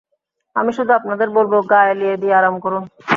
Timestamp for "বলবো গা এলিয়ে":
1.29-2.15